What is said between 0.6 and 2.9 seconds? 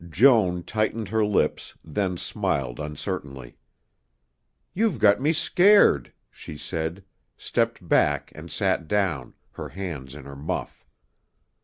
tightened her lips, then smiled